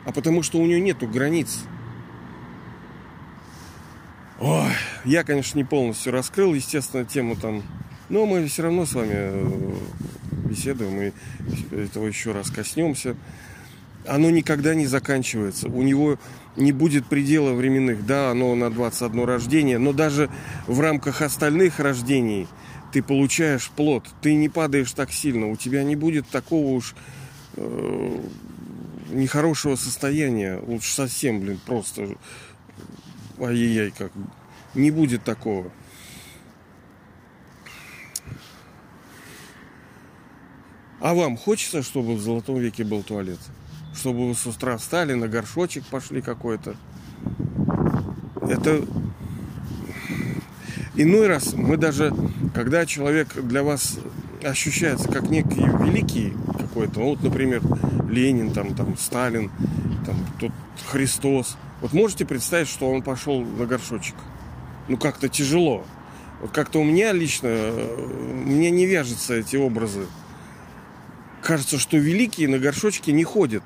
А 0.04 0.12
потому 0.12 0.44
что 0.44 0.58
у 0.58 0.66
него 0.66 0.80
нету 0.80 1.08
границ. 1.08 1.58
Ой, 4.38 4.70
я, 5.04 5.24
конечно, 5.24 5.58
не 5.58 5.64
полностью 5.64 6.12
раскрыл, 6.12 6.54
естественно, 6.54 7.04
тему 7.04 7.34
там 7.34 7.64
но 8.10 8.26
мы 8.26 8.46
все 8.46 8.64
равно 8.64 8.84
с 8.84 8.92
вами 8.92 9.12
э, 9.14 9.74
беседуем 10.44 11.00
и 11.00 11.12
этого 11.74 12.06
еще 12.06 12.32
раз 12.32 12.50
коснемся. 12.50 13.16
Оно 14.06 14.30
никогда 14.30 14.74
не 14.74 14.86
заканчивается. 14.86 15.68
У 15.68 15.82
него 15.82 16.18
не 16.56 16.72
будет 16.72 17.06
предела 17.06 17.54
временных. 17.54 18.04
Да, 18.04 18.30
оно 18.30 18.54
на 18.54 18.70
21 18.70 19.24
рождение, 19.24 19.78
но 19.78 19.92
даже 19.92 20.28
в 20.66 20.80
рамках 20.80 21.22
остальных 21.22 21.78
рождений 21.78 22.48
ты 22.92 23.02
получаешь 23.02 23.70
плод. 23.70 24.04
Ты 24.20 24.34
не 24.34 24.48
падаешь 24.48 24.92
так 24.92 25.12
сильно. 25.12 25.48
У 25.48 25.56
тебя 25.56 25.84
не 25.84 25.94
будет 25.94 26.26
такого 26.28 26.66
уж 26.72 26.94
э, 27.56 28.20
нехорошего 29.10 29.76
состояния. 29.76 30.58
Лучше 30.66 30.92
совсем, 30.92 31.40
блин, 31.40 31.60
просто 31.64 32.08
ай-яй-яй, 33.38 33.92
как 33.96 34.10
не 34.74 34.90
будет 34.90 35.22
такого. 35.22 35.70
А 41.00 41.14
вам 41.14 41.38
хочется, 41.38 41.82
чтобы 41.82 42.14
в 42.14 42.20
Золотом 42.20 42.58
веке 42.58 42.84
был 42.84 43.02
туалет? 43.02 43.38
Чтобы 43.94 44.28
вы 44.28 44.34
с 44.34 44.46
утра 44.46 44.76
встали, 44.76 45.14
на 45.14 45.28
горшочек 45.28 45.84
пошли 45.86 46.20
какой-то? 46.20 46.76
Это 48.42 48.84
иной 50.94 51.26
раз 51.26 51.54
мы 51.54 51.78
даже, 51.78 52.14
когда 52.54 52.84
человек 52.84 53.34
для 53.34 53.62
вас 53.62 53.98
ощущается 54.44 55.08
как 55.08 55.30
некий 55.30 55.62
великий 55.62 56.34
какой-то, 56.58 57.00
вот, 57.00 57.22
например, 57.22 57.62
Ленин, 58.10 58.52
там, 58.52 58.74
там, 58.74 58.96
Сталин, 58.98 59.50
там, 60.04 60.16
тут 60.38 60.52
Христос. 60.86 61.56
Вот 61.80 61.94
можете 61.94 62.26
представить, 62.26 62.68
что 62.68 62.90
он 62.90 63.00
пошел 63.00 63.40
на 63.40 63.64
горшочек? 63.64 64.16
Ну, 64.88 64.98
как-то 64.98 65.30
тяжело. 65.30 65.84
Вот 66.42 66.50
как-то 66.50 66.78
у 66.78 66.84
меня 66.84 67.12
лично, 67.12 67.48
э, 67.48 68.44
мне 68.44 68.70
не 68.70 68.84
вяжутся 68.84 69.34
эти 69.34 69.56
образы 69.56 70.06
кажется, 71.42 71.78
что 71.78 71.96
великие 71.96 72.48
на 72.48 72.58
горшочке 72.58 73.12
не 73.12 73.24
ходят. 73.24 73.62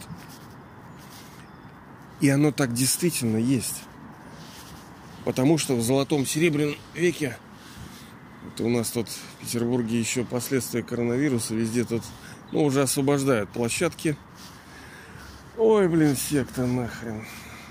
И 2.21 2.29
оно 2.29 2.53
так 2.53 2.73
действительно 2.73 3.37
есть. 3.37 3.83
Потому 5.25 5.59
что 5.59 5.75
в 5.75 5.83
золотом 5.83 6.27
серебряном 6.27 6.77
веке 6.95 7.37
это 8.47 8.65
у 8.65 8.69
нас 8.69 8.91
тут 8.91 9.09
в 9.09 9.41
Петербурге 9.41 9.99
еще 9.99 10.25
последствия 10.25 10.83
коронавируса, 10.83 11.55
везде 11.55 11.85
тут 11.85 12.03
ну, 12.53 12.65
уже 12.65 12.83
освобождают 12.83 13.51
площадки. 13.51 14.17
Ой, 15.57 15.89
блин, 15.89 16.17
секта 16.17 16.67
нахрен. 16.67 17.25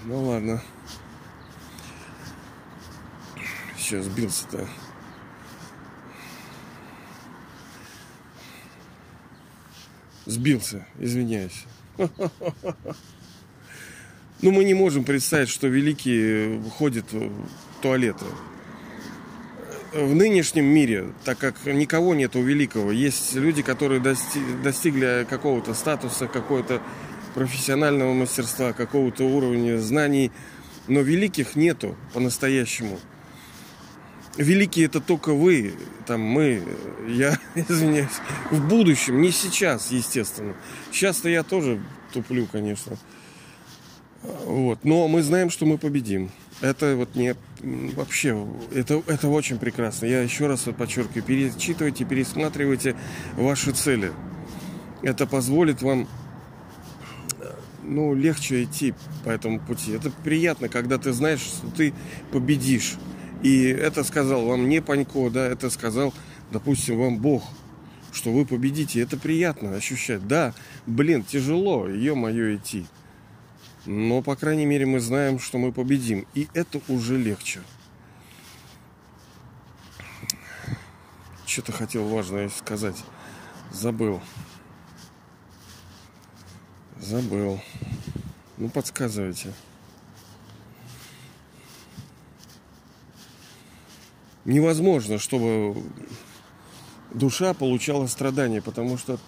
Ну 0.05 0.23
ладно. 0.23 0.61
Сейчас 3.77 4.05
сбился-то. 4.05 4.67
Сбился, 10.25 10.85
извиняюсь. 10.99 11.65
Ну, 14.41 14.51
мы 14.51 14.63
не 14.63 14.73
можем 14.73 15.03
представить, 15.05 15.49
что 15.49 15.67
великие 15.67 16.61
ходят 16.77 17.11
в 17.13 17.31
туалеты. 17.81 18.25
В 19.93 20.15
нынешнем 20.15 20.65
мире, 20.65 21.13
так 21.23 21.37
как 21.37 21.65
никого 21.65 22.13
нету 22.15 22.41
великого, 22.41 22.91
есть 22.91 23.35
люди, 23.35 23.61
которые 23.61 24.01
достигли 24.01 25.25
какого-то 25.29 25.73
статуса, 25.73 26.27
какого-то 26.27 26.81
профессионального 27.35 28.13
мастерства, 28.13 28.73
какого-то 28.73 29.23
уровня 29.23 29.77
знаний, 29.77 30.31
но 30.87 31.01
великих 31.01 31.55
нету 31.55 31.95
по-настоящему– 32.13 32.99
великие 34.37 34.85
это 34.85 34.99
только 35.01 35.33
вы, 35.33 35.73
там 36.05 36.21
мы, 36.21 36.63
я 37.07 37.37
извиняюсь, 37.55 38.09
в 38.51 38.67
будущем, 38.67 39.21
не 39.21 39.31
сейчас, 39.31 39.91
естественно. 39.91 40.55
Сейчас-то 40.91 41.29
я 41.29 41.43
тоже 41.43 41.81
туплю, 42.11 42.47
конечно. 42.51 42.97
Вот. 44.21 44.83
Но 44.83 45.07
мы 45.07 45.21
знаем, 45.21 45.49
что 45.49 45.65
мы 45.65 45.77
победим. 45.77 46.31
Это 46.61 46.95
вот 46.95 47.15
не 47.15 47.35
вообще, 47.61 48.47
это, 48.73 49.01
это 49.07 49.27
очень 49.27 49.57
прекрасно. 49.57 50.05
Я 50.05 50.21
еще 50.21 50.47
раз 50.47 50.65
вот 50.65 50.77
подчеркиваю, 50.77 51.23
перечитывайте, 51.23 52.05
пересматривайте 52.05 52.95
ваши 53.35 53.71
цели. 53.71 54.11
Это 55.01 55.27
позволит 55.27 55.81
вам 55.81 56.07
ну, 57.83 58.13
легче 58.13 58.63
идти 58.63 58.93
по 59.23 59.29
этому 59.29 59.59
пути. 59.59 59.91
Это 59.91 60.09
приятно, 60.23 60.69
когда 60.69 60.97
ты 60.97 61.11
знаешь, 61.11 61.41
что 61.41 61.67
ты 61.67 61.93
победишь. 62.31 62.95
И 63.43 63.65
это 63.65 64.05
сказал 64.05 64.45
вам 64.45 64.69
не 64.69 64.81
Панько, 64.81 65.29
да, 65.29 65.45
это 65.45 65.69
сказал, 65.69 66.13
допустим, 66.51 66.97
вам 66.97 67.17
Бог, 67.17 67.43
что 68.13 68.31
вы 68.31 68.45
победите. 68.45 69.01
Это 69.01 69.17
приятно 69.17 69.75
ощущать. 69.75 70.25
Да, 70.27 70.53
блин, 70.87 71.23
тяжело, 71.23 71.85
мое 71.85 72.55
идти. 72.55 72.85
Но, 73.85 74.21
по 74.21 74.37
крайней 74.37 74.65
мере, 74.65 74.85
мы 74.85 75.01
знаем, 75.01 75.39
что 75.39 75.57
мы 75.57 75.73
победим. 75.73 76.25
И 76.33 76.47
это 76.53 76.79
уже 76.87 77.17
легче. 77.17 77.59
Что-то 81.45 81.73
хотел 81.73 82.07
важное 82.07 82.47
сказать. 82.47 83.03
Забыл. 83.71 84.21
Забыл. 86.97 87.61
Ну, 88.57 88.69
подсказывайте. 88.69 89.53
Невозможно, 94.45 95.19
чтобы 95.19 95.83
душа 97.13 97.53
получала 97.53 98.07
страдания, 98.07 98.61
потому 98.61 98.97
что 98.97 99.19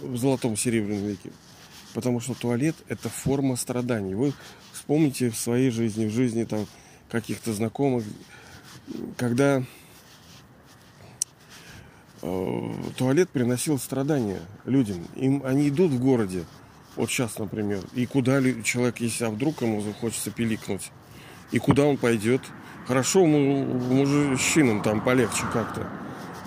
в 0.00 0.16
золотом 0.16 0.56
серебряном 0.56 1.06
веке. 1.06 1.32
Потому 1.94 2.20
что 2.20 2.34
туалет 2.34 2.76
это 2.88 3.08
форма 3.08 3.56
страданий. 3.56 4.14
Вы 4.14 4.32
вспомните 4.72 5.30
в 5.30 5.36
своей 5.36 5.70
жизни, 5.70 6.06
в 6.06 6.10
жизни 6.10 6.44
там 6.44 6.66
каких-то 7.10 7.52
знакомых, 7.52 8.04
когда 9.16 9.62
э, 12.22 12.72
туалет 12.96 13.28
приносил 13.30 13.78
страдания 13.78 14.40
людям. 14.64 15.06
Им, 15.16 15.42
они 15.44 15.68
идут 15.68 15.92
в 15.92 16.00
городе, 16.00 16.44
вот 16.96 17.10
сейчас, 17.10 17.38
например, 17.38 17.82
и 17.94 18.06
куда 18.06 18.42
человек, 18.62 18.98
если 19.00 19.24
а 19.24 19.30
вдруг 19.30 19.62
ему 19.62 19.82
захочется 19.82 20.30
пиликнуть, 20.30 20.90
и 21.50 21.58
куда 21.58 21.84
он 21.84 21.96
пойдет– 21.96 22.42
Хорошо, 22.86 23.26
ну, 23.26 23.64
мужчинам 23.64 24.82
там 24.82 25.00
полегче 25.00 25.44
как-то. 25.52 25.86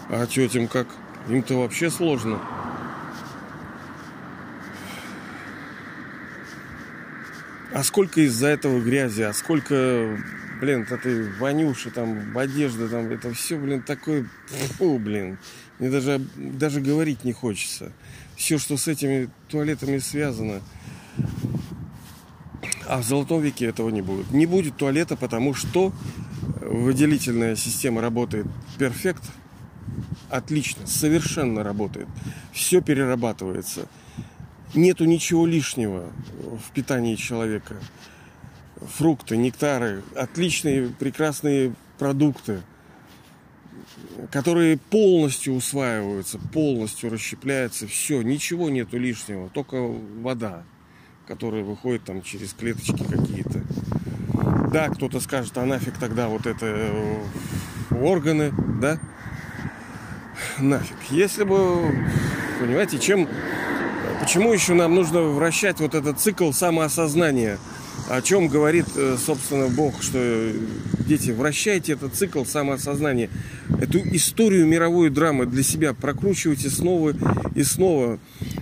А 0.10 0.26
тетям 0.28 0.68
как? 0.68 0.88
Им-то 1.30 1.56
вообще 1.56 1.90
сложно. 1.90 2.40
А 7.74 7.84
сколько 7.84 8.22
из-за 8.22 8.48
этого 8.48 8.80
грязи, 8.80 9.24
а 9.24 9.34
сколько, 9.34 10.18
блин, 10.62 10.88
этой 10.90 11.30
вонюши, 11.40 11.90
там, 11.90 12.38
одежды, 12.38 12.88
там, 12.88 13.08
это 13.12 13.34
все, 13.34 13.58
блин, 13.58 13.82
такое, 13.82 14.30
фу, 14.78 14.98
блин. 14.98 15.38
Мне 15.80 15.90
даже, 15.90 16.22
даже 16.36 16.80
говорить 16.80 17.26
не 17.26 17.34
хочется. 17.34 17.92
Все, 18.38 18.60
что 18.60 18.78
с 18.78 18.88
этими 18.88 19.30
туалетами 19.50 19.98
связано. 19.98 20.62
А 22.88 23.00
в 23.00 23.04
золотом 23.04 23.42
веке 23.42 23.66
этого 23.66 23.90
не 23.90 24.02
будет. 24.02 24.32
Не 24.32 24.46
будет 24.46 24.78
туалета, 24.78 25.18
потому 25.18 25.54
что 25.54 25.92
выделительная 26.62 27.56
система 27.56 28.02
работает 28.02 28.46
перфект, 28.78 29.24
отлично, 30.30 30.86
совершенно 30.88 31.64
работает. 31.64 32.08
Все 32.52 32.82
перерабатывается. 32.82 33.88
Нету 34.74 35.06
ничего 35.06 35.46
лишнего 35.46 36.10
в 36.42 36.72
питании 36.74 37.16
человека. 37.16 37.76
Фрукты, 38.98 39.38
нектары, 39.38 40.04
отличные, 40.16 40.90
прекрасные 40.90 41.74
продукты, 41.98 42.62
которые 44.32 44.78
полностью 44.78 45.54
усваиваются, 45.54 46.40
полностью 46.54 47.10
расщепляются. 47.10 47.88
Все, 47.88 48.22
ничего 48.22 48.70
нету 48.70 48.98
лишнего, 48.98 49.50
только 49.50 49.78
вода, 49.78 50.64
которая 51.28 51.64
выходит 51.64 52.04
там 52.04 52.22
через 52.22 52.54
клеточки 52.54 53.04
какие-то. 53.04 53.64
Да, 54.76 54.90
кто-то 54.90 55.22
скажет, 55.22 55.58
а 55.58 55.64
нафиг 55.64 55.98
тогда 55.98 56.28
вот 56.28 56.46
это 56.46 56.66
э, 56.66 57.24
органы, 57.92 58.52
да? 58.82 59.00
Нафиг. 60.60 60.98
Если 61.12 61.46
бы, 61.46 61.96
понимаете, 62.60 63.00
чем... 63.00 63.30
Почему 64.20 64.52
еще 64.52 64.74
нам 64.74 64.94
нужно 64.94 65.22
вращать 65.22 65.80
вот 65.80 65.96
этот 65.96 66.20
цикл 66.20 66.52
самоосознания? 66.52 67.58
О 68.10 68.22
чем 68.22 68.48
говорит, 68.48 68.86
э, 68.96 69.18
собственно, 69.24 69.68
Бог, 69.68 70.02
что 70.04 70.52
дети, 71.08 71.32
вращайте 71.32 71.94
этот 71.94 72.14
цикл 72.16 72.44
самоосознания. 72.46 73.30
Эту 73.80 74.00
историю 74.16 74.68
мировой 74.68 75.10
драмы 75.10 75.46
для 75.46 75.64
себя 75.64 75.94
прокручивайте 75.94 76.70
снова 76.70 77.14
и 77.56 77.64
снова 77.64 78.20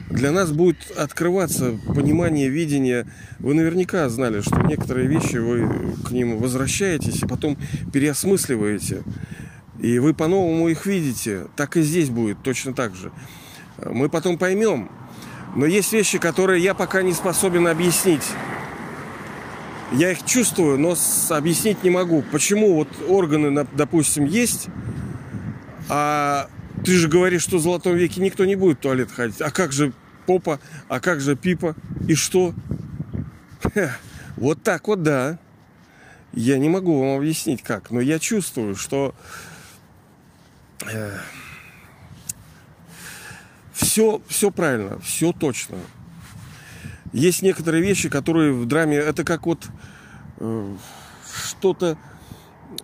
для 0.09 0.31
нас 0.31 0.51
будет 0.51 0.77
открываться 0.95 1.77
понимание, 1.87 2.47
видение. 2.47 3.07
Вы 3.39 3.53
наверняка 3.55 4.07
знали, 4.09 4.41
что 4.41 4.61
некоторые 4.61 5.07
вещи 5.07 5.37
вы 5.37 5.95
к 6.05 6.11
ним 6.11 6.37
возвращаетесь 6.37 7.23
и 7.23 7.27
потом 7.27 7.57
переосмысливаете. 7.91 9.03
И 9.81 9.99
вы 9.99 10.13
по-новому 10.13 10.69
их 10.69 10.85
видите. 10.85 11.47
Так 11.55 11.75
и 11.75 11.81
здесь 11.81 12.09
будет 12.09 12.41
точно 12.43 12.73
так 12.73 12.95
же. 12.95 13.11
Мы 13.83 14.07
потом 14.07 14.37
поймем. 14.37 14.89
Но 15.55 15.65
есть 15.65 15.91
вещи, 15.91 16.17
которые 16.17 16.63
я 16.63 16.73
пока 16.73 17.01
не 17.01 17.13
способен 17.13 17.67
объяснить. 17.67 18.23
Я 19.91 20.11
их 20.11 20.25
чувствую, 20.25 20.79
но 20.79 20.95
объяснить 21.29 21.83
не 21.83 21.89
могу. 21.89 22.23
Почему 22.31 22.73
вот 22.75 22.87
органы, 23.07 23.67
допустим, 23.73 24.25
есть, 24.25 24.67
а 25.87 26.49
ты 26.83 26.93
же 26.93 27.07
говоришь, 27.07 27.43
что 27.43 27.57
в 27.57 27.61
золотом 27.61 27.95
веке 27.95 28.21
никто 28.21 28.45
не 28.45 28.55
будет 28.55 28.79
в 28.79 28.81
туалет 28.81 29.11
ходить. 29.11 29.41
А 29.41 29.51
как 29.51 29.71
же 29.71 29.93
попа, 30.25 30.59
а 30.87 30.99
как 30.99 31.21
же 31.21 31.35
пипа? 31.35 31.75
И 32.07 32.15
что? 32.15 32.53
Вот 34.35 34.63
так 34.63 34.87
вот, 34.87 35.03
да. 35.03 35.37
Я 36.33 36.57
не 36.57 36.69
могу 36.69 36.99
вам 36.99 37.17
объяснить 37.17 37.61
как, 37.61 37.91
но 37.91 38.01
я 38.01 38.17
чувствую, 38.17 38.75
что 38.75 39.13
все, 43.73 44.21
все 44.27 44.49
правильно, 44.49 44.99
все 44.99 45.31
точно. 45.31 45.77
Есть 47.13 47.41
некоторые 47.41 47.81
вещи, 47.81 48.09
которые 48.09 48.53
в 48.53 48.65
драме, 48.65 48.97
это 48.97 49.23
как 49.23 49.45
вот 49.45 49.67
э, 50.39 50.75
что-то, 51.49 51.97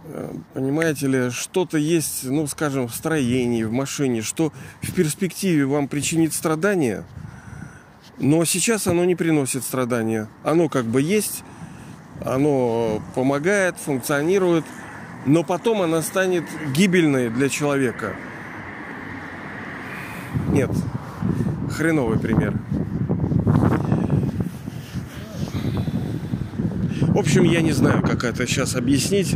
э, 0.06 0.34
понимаете 0.54 1.08
ли, 1.08 1.30
что-то 1.32 1.78
есть, 1.78 2.24
ну, 2.24 2.48
скажем, 2.48 2.88
в 2.88 2.96
строении, 2.96 3.64
в 3.64 3.72
машине, 3.72 4.22
что 4.22 4.54
в 4.82 4.94
перспективе 4.94 5.66
вам 5.66 5.88
причинит 5.88 6.34
страдания– 6.34 7.04
но 8.20 8.44
сейчас 8.44 8.86
оно 8.88 9.06
не 9.06 9.16
приносит 9.16 9.64
страдания. 9.64 10.28
Оно 10.44 10.68
как 10.68 10.86
бы 10.86 11.02
есть, 11.02 11.44
оно 12.24 13.02
помогает, 13.16 13.78
функционирует, 13.78 14.66
но 15.26 15.44
потом 15.44 15.82
оно 15.82 16.02
станет 16.02 16.44
гибельной 16.76 17.30
для 17.30 17.48
человека. 17.48 18.14
Нет, 20.50 20.70
хреновый 21.72 22.20
пример. 22.20 22.60
В 27.20 27.22
общем, 27.22 27.44
я 27.44 27.60
не 27.60 27.74
знаю, 27.74 28.02
как 28.02 28.24
это 28.24 28.48
сейчас 28.48 28.78
объяснить. 28.78 29.36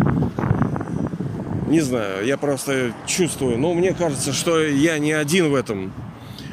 Не 1.67 1.81
знаю, 1.81 2.25
я 2.25 2.37
просто 2.37 2.93
чувствую. 3.05 3.57
Но 3.57 3.73
мне 3.73 3.93
кажется, 3.93 4.31
что 4.31 4.63
я 4.63 4.99
не 4.99 5.11
один 5.11 5.49
в 5.49 5.53
этом 5.53 5.91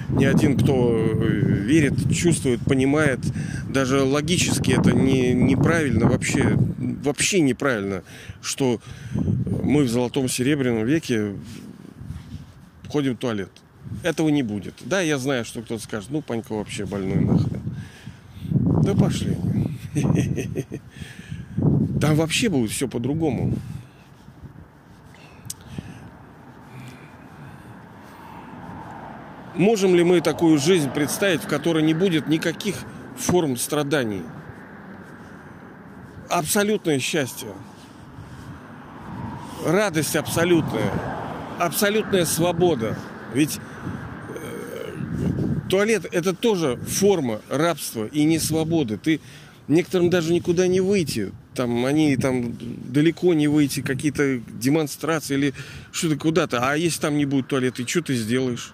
ни 0.09 0.25
один, 0.25 0.59
кто 0.59 0.93
э, 0.93 1.15
верит, 1.23 2.13
чувствует, 2.13 2.59
понимает, 2.63 3.21
даже 3.69 4.03
логически 4.03 4.73
это 4.73 4.91
не, 4.91 5.33
неправильно 5.33 6.09
вообще, 6.09 6.59
вообще 7.05 7.39
неправильно, 7.39 8.03
что 8.43 8.81
мы 9.13 9.85
в 9.85 9.89
золотом 9.89 10.29
серебряном 10.29 10.85
веке 10.85 11.37
ходим 12.89 13.15
в 13.15 13.19
туалет. 13.19 13.53
Этого 14.03 14.31
не 14.31 14.43
будет. 14.43 14.75
Да, 14.85 15.01
я 15.01 15.17
знаю, 15.17 15.45
что 15.45 15.63
кто-то 15.63 15.81
скажет, 15.81 16.11
ну, 16.11 16.23
Панька 16.23 16.55
вообще 16.55 16.87
больной 16.87 17.21
нахрен. 17.21 17.63
Да 18.83 18.97
пошли. 18.97 19.37
Там 22.01 22.15
вообще 22.15 22.49
будет 22.49 22.71
все 22.71 22.89
по-другому. 22.89 23.53
Можем 29.55 29.95
ли 29.95 30.03
мы 30.03 30.23
такую 30.23 30.59
жизнь 30.59 30.91
представить, 30.91 31.43
в 31.43 31.47
которой 31.47 31.83
не 31.83 31.93
будет 31.93 32.29
никаких 32.29 32.77
форм 33.19 33.59
страданий? 33.59 34.23
Абсолютное 36.31 36.99
счастье. 37.01 37.51
Радость 39.67 40.17
абсолютная. 40.17 40.91
Абсолютная 41.59 42.25
свобода. 42.25 42.97
Ведь 43.35 43.59
э, 44.29 44.93
туалет 45.69 46.07
это 46.11 46.35
тоже 46.35 46.77
форма 46.77 47.43
рабства 47.51 48.07
и 48.07 48.25
не 48.25 48.39
свободы. 48.39 48.97
Ты 48.97 49.21
некоторым 49.69 50.09
даже 50.09 50.33
никуда 50.33 50.67
не 50.67 50.81
выйти. 50.81 51.33
Там 51.61 51.85
они 51.85 52.17
там 52.17 52.57
далеко 52.91 53.35
не 53.35 53.47
выйти, 53.47 53.83
какие-то 53.83 54.41
демонстрации 54.49 55.35
или 55.35 55.55
что-то 55.93 56.17
куда-то. 56.17 56.67
А 56.67 56.75
если 56.75 57.03
там 57.03 57.19
не 57.19 57.27
будет 57.27 57.49
туалета, 57.49 57.87
что 57.87 58.01
ты 58.01 58.15
сделаешь? 58.15 58.73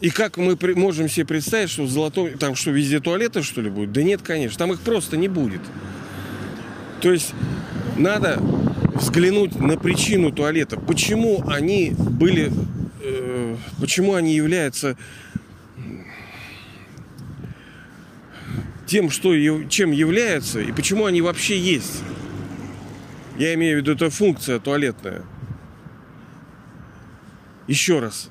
И 0.00 0.10
как 0.10 0.36
мы 0.36 0.56
можем 0.76 1.08
себе 1.08 1.26
представить, 1.26 1.68
что 1.68 1.82
в 1.82 1.90
золотом... 1.90 2.38
Там 2.38 2.54
что, 2.54 2.70
везде 2.70 3.00
туалеты, 3.00 3.42
что 3.42 3.60
ли, 3.60 3.68
будет? 3.68 3.90
Да 3.90 4.04
нет, 4.04 4.22
конечно. 4.22 4.56
Там 4.56 4.72
их 4.72 4.78
просто 4.82 5.16
не 5.16 5.26
будет. 5.26 5.62
То 7.00 7.10
есть 7.10 7.34
надо 7.96 8.38
взглянуть 8.94 9.58
на 9.58 9.76
причину 9.76 10.30
туалета. 10.30 10.78
Почему 10.78 11.42
они 11.48 11.92
были... 11.98 12.52
Э, 13.02 13.56
почему 13.80 14.14
они 14.14 14.36
являются 14.36 14.96
тем, 18.86 19.10
что, 19.10 19.34
чем 19.64 19.90
являются, 19.90 20.60
и 20.60 20.72
почему 20.72 21.06
они 21.06 21.20
вообще 21.20 21.58
есть. 21.58 22.02
Я 23.38 23.54
имею 23.54 23.78
в 23.78 23.80
виду, 23.82 23.92
это 23.92 24.10
функция 24.10 24.58
туалетная. 24.58 25.22
Еще 27.66 27.98
раз 27.98 28.30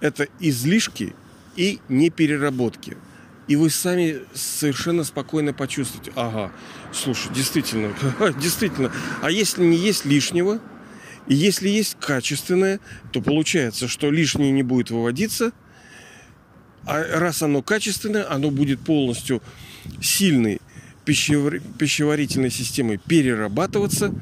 это 0.00 0.28
излишки 0.40 1.14
и 1.56 1.80
непереработки. 1.88 2.96
И 3.48 3.56
вы 3.56 3.70
сами 3.70 4.20
совершенно 4.32 5.04
спокойно 5.04 5.52
почувствуете, 5.52 6.12
ага, 6.14 6.52
слушай, 6.92 7.32
действительно, 7.34 7.92
действительно, 8.40 8.92
а 9.22 9.30
если 9.30 9.64
не 9.64 9.76
есть 9.76 10.04
лишнего, 10.04 10.60
и 11.26 11.34
если 11.34 11.68
есть 11.68 11.96
качественное, 12.00 12.80
то 13.12 13.20
получается, 13.20 13.88
что 13.88 14.10
лишнее 14.10 14.52
не 14.52 14.62
будет 14.62 14.90
выводиться, 14.90 15.52
а 16.86 17.18
раз 17.18 17.42
оно 17.42 17.62
качественное, 17.62 18.30
оно 18.30 18.50
будет 18.50 18.80
полностью 18.80 19.42
сильной 20.00 20.60
пищеварительной 21.04 22.50
системой 22.50 22.98
перерабатываться, 22.98 24.14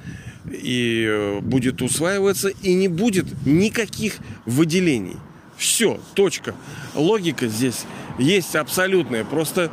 и 0.50 1.04
э, 1.06 1.40
будет 1.40 1.82
усваиваться, 1.82 2.48
и 2.48 2.74
не 2.74 2.88
будет 2.88 3.26
никаких 3.44 4.16
выделений. 4.46 5.16
Все, 5.56 6.00
точка. 6.14 6.54
Логика 6.94 7.48
здесь 7.48 7.84
есть 8.18 8.54
абсолютная. 8.56 9.24
Просто, 9.24 9.70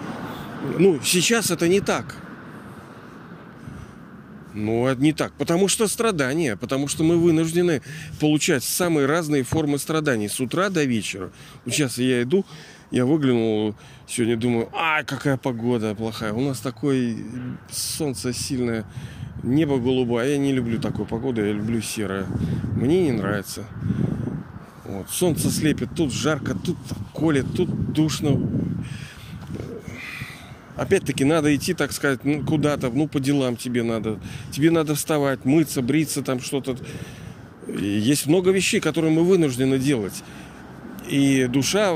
ну, 0.80 1.00
сейчас 1.04 1.52
это 1.52 1.68
не 1.68 1.80
так. 1.80 2.18
Ну, 4.56 4.92
не 4.96 5.14
так. 5.14 5.34
Потому 5.34 5.68
что 5.68 5.88
страдания. 5.88 6.56
Потому 6.56 6.88
что 6.88 7.04
мы 7.04 7.18
вынуждены 7.18 7.82
получать 8.20 8.64
самые 8.64 9.06
разные 9.06 9.44
формы 9.44 9.78
страданий. 9.78 10.28
С 10.28 10.40
утра 10.40 10.70
до 10.70 10.84
вечера. 10.86 11.32
Сейчас 11.66 11.98
я 12.00 12.24
иду, 12.24 12.46
Я 12.92 13.06
выглянул 13.06 13.76
сегодня, 14.08 14.38
думаю, 14.38 14.70
а, 14.74 15.04
какая 15.04 15.38
погода 15.38 15.96
плохая. 15.96 16.34
У 16.34 16.42
нас 16.42 16.60
такое 16.60 17.16
солнце 17.72 18.32
сильное, 18.32 18.86
небо 19.44 19.80
голубое. 19.80 20.30
Я 20.30 20.38
не 20.38 20.54
люблю 20.54 20.80
такую 20.80 21.08
погоду, 21.08 21.44
я 21.44 21.52
люблю 21.52 21.82
серое. 21.82 22.26
Мне 22.76 23.04
не 23.04 23.12
нравится. 23.12 23.66
Вот. 24.86 25.10
Солнце 25.10 25.50
слепит, 25.50 25.90
тут 25.96 26.14
жарко, 26.14 26.56
тут 26.56 26.78
колет, 27.14 27.46
тут 27.56 27.92
душно. 27.92 28.40
Опять-таки 30.76 31.24
надо 31.24 31.56
идти, 31.56 31.74
так 31.74 31.92
сказать, 31.92 32.24
ну, 32.24 32.46
куда-то, 32.46 32.90
ну, 32.90 33.08
по 33.08 33.20
делам 33.20 33.56
тебе 33.56 33.82
надо. 33.82 34.20
Тебе 34.52 34.72
надо 34.72 34.94
вставать, 34.94 35.44
мыться, 35.46 35.82
бриться, 35.82 36.22
там 36.22 36.40
что-то. 36.40 36.78
Есть 37.68 38.28
много 38.28 38.52
вещей, 38.52 38.80
которые 38.80 39.12
мы 39.12 39.24
вынуждены 39.24 39.80
делать. 39.80 40.24
И 41.08 41.48
душа 41.50 41.94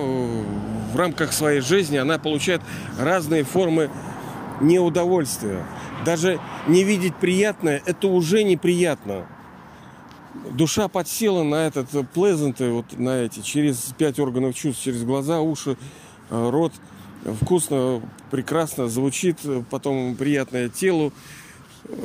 в 0.91 0.95
рамках 0.95 1.33
своей 1.33 1.61
жизни, 1.61 1.97
она 1.97 2.17
получает 2.17 2.61
разные 2.99 3.43
формы 3.43 3.89
неудовольствия. 4.61 5.65
Даже 6.05 6.39
не 6.67 6.83
видеть 6.83 7.15
приятное, 7.15 7.81
это 7.85 8.07
уже 8.07 8.43
неприятно. 8.43 9.25
Душа 10.51 10.87
подсела 10.87 11.43
на 11.43 11.67
этот 11.67 11.93
pleasant, 11.93 12.71
вот 12.71 12.97
на 12.97 13.23
эти, 13.23 13.41
через 13.41 13.93
пять 13.97 14.19
органов 14.19 14.55
чувств, 14.55 14.83
через 14.83 15.03
глаза, 15.03 15.41
уши, 15.41 15.77
э, 16.29 16.49
рот. 16.49 16.73
Вкусно, 17.41 18.01
прекрасно 18.31 18.87
звучит, 18.87 19.39
потом 19.69 20.15
приятное 20.15 20.69
телу, 20.69 21.11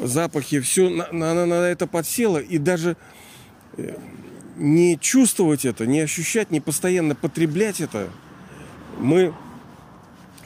запахи, 0.02 0.58
все, 0.60 0.88
она 1.10 1.46
на 1.46 1.54
это 1.68 1.86
подсела, 1.86 2.38
и 2.38 2.58
даже 2.58 2.96
э, 3.76 3.96
не 4.56 4.98
чувствовать 4.98 5.64
это, 5.64 5.86
не 5.86 6.00
ощущать, 6.00 6.50
не 6.50 6.60
постоянно 6.60 7.14
потреблять 7.14 7.80
это, 7.80 8.08
мы 9.04 9.34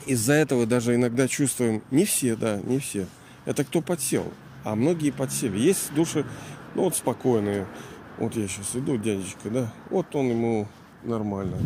из-за 0.05 0.33
этого 0.33 0.67
даже 0.67 0.95
иногда 0.97 1.29
чувствуем, 1.29 1.83
не 1.91 2.05
все, 2.05 2.35
да, 2.35 2.61
не 2.65 2.81
все. 2.81 3.07
Это 3.45 3.65
кто 3.65 3.81
подсел, 3.81 4.33
а 4.65 4.75
многие 4.75 5.11
подсели. 5.11 5.59
Есть 5.59 5.95
души, 5.95 6.27
ну 6.75 6.83
вот 6.83 6.97
спокойные. 6.97 7.67
Вот 8.19 8.35
я 8.35 8.49
сейчас 8.49 8.75
иду, 8.75 8.97
дядечка, 8.97 9.49
да, 9.49 9.73
вот 9.91 10.15
он 10.17 10.31
ему 10.31 10.69
нормально, 11.05 11.57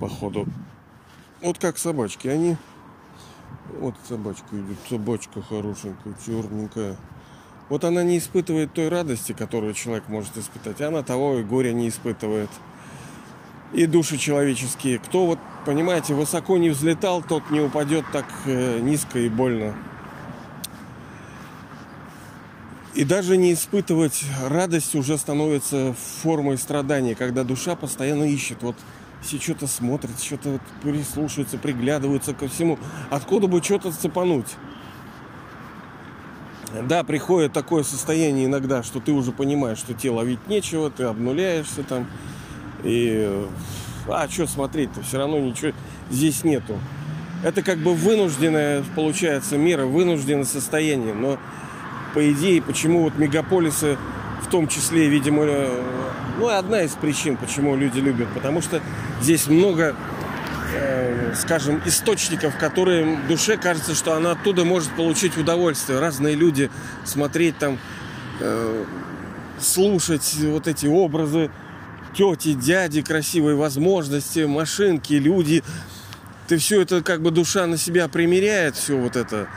походу. 0.00 0.46
Вот 1.40 1.58
как 1.58 1.78
собачки, 1.78 2.26
они... 2.26 2.56
Вот 3.78 3.94
собачка 4.08 4.44
идет, 4.52 4.76
собачка 4.88 5.40
хорошенькая, 5.40 6.14
черненькая. 6.26 6.96
Вот 7.68 7.84
она 7.84 8.02
не 8.02 8.18
испытывает 8.18 8.72
той 8.72 8.88
радости, 8.88 9.32
которую 9.32 9.72
человек 9.74 10.08
может 10.08 10.36
испытать. 10.36 10.80
Она 10.80 11.02
того 11.02 11.38
и 11.38 11.44
горя 11.44 11.72
не 11.72 11.88
испытывает. 11.88 12.50
И 13.72 13.86
души 13.86 14.18
человеческие. 14.18 14.98
Кто 14.98 15.26
вот, 15.26 15.38
понимаете, 15.64 16.14
высоко 16.14 16.58
не 16.58 16.70
взлетал, 16.70 17.22
тот 17.22 17.50
не 17.50 17.60
упадет 17.60 18.04
так 18.12 18.26
э, 18.46 18.80
низко 18.80 19.18
и 19.18 19.28
больно. 19.28 19.74
И 22.94 23.04
даже 23.04 23.36
не 23.38 23.54
испытывать 23.54 24.22
радость 24.48 24.94
уже 24.94 25.16
становится 25.16 25.94
формой 26.22 26.58
страдания, 26.58 27.14
когда 27.14 27.42
душа 27.42 27.74
постоянно 27.74 28.24
ищет. 28.24 28.62
Вот 28.62 28.76
все 29.22 29.40
что-то 29.40 29.66
смотрят, 29.66 30.20
что-то 30.20 30.50
вот 30.50 30.60
прислушиваются, 30.82 31.56
приглядываются 31.56 32.34
ко 32.34 32.48
всему. 32.48 32.78
Откуда 33.10 33.46
бы 33.46 33.62
что-то 33.62 33.92
цепануть? 33.92 34.56
Да, 36.86 37.04
приходит 37.04 37.52
такое 37.52 37.82
состояние 37.82 38.46
иногда, 38.46 38.82
что 38.82 39.00
ты 39.00 39.12
уже 39.12 39.32
понимаешь, 39.32 39.78
что 39.78 39.94
тебе 39.94 40.12
ловить 40.12 40.46
нечего, 40.48 40.90
ты 40.90 41.04
обнуляешься 41.04 41.82
там. 41.84 42.06
И 42.82 43.46
а 44.08 44.28
что 44.28 44.46
смотреть-то, 44.46 45.02
все 45.02 45.18
равно 45.18 45.38
ничего 45.38 45.72
здесь 46.10 46.44
нету. 46.44 46.78
Это 47.42 47.62
как 47.62 47.78
бы 47.78 47.94
вынужденная, 47.94 48.84
получается, 48.94 49.56
мера, 49.56 49.84
вынужденное 49.84 50.44
состояние. 50.44 51.14
Но 51.14 51.38
по 52.14 52.30
идее, 52.30 52.62
почему 52.62 53.02
вот 53.02 53.16
мегаполисы, 53.16 53.98
в 54.42 54.48
том 54.48 54.68
числе, 54.68 55.08
видимо, 55.08 55.44
э, 55.44 55.82
ну, 56.38 56.48
одна 56.48 56.82
из 56.82 56.92
причин, 56.92 57.36
почему 57.36 57.74
люди 57.74 57.98
любят, 57.98 58.28
потому 58.34 58.60
что 58.62 58.80
здесь 59.20 59.46
много 59.48 59.96
Э, 60.74 61.34
скажем, 61.34 61.82
источников, 61.84 62.56
которые 62.56 63.18
душе 63.28 63.56
кажется, 63.56 63.94
что 63.94 64.14
она 64.14 64.32
оттуда 64.32 64.64
может 64.64 64.90
получить 64.92 65.36
удовольствие. 65.36 65.98
Разные 65.98 66.34
люди 66.34 66.70
смотреть 67.04 67.58
там, 67.58 67.78
э, 68.40 68.84
слушать 69.60 70.34
вот 70.40 70.68
эти 70.68 70.86
образы, 70.86 71.50
тети, 72.14 72.54
дяди, 72.54 73.02
красивые 73.02 73.56
возможности, 73.56 74.40
машинки, 74.40 75.14
люди. 75.14 75.62
Ты 76.48 76.58
все 76.58 76.82
это 76.82 77.02
как 77.02 77.22
бы 77.22 77.30
душа 77.30 77.66
на 77.66 77.76
себя 77.76 78.08
примеряет, 78.08 78.76
все 78.76 78.96
вот 78.96 79.16
это 79.16 79.48